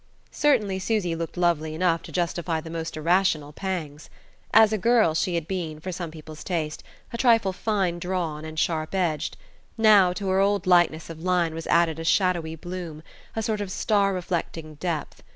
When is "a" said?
4.73-4.77, 7.13-7.19, 11.99-12.03, 13.35-13.43